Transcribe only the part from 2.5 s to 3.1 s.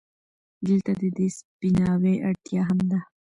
هم ده،